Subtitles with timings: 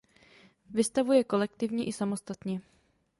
[0.73, 2.61] Vystavuje kolektivně i samostatně.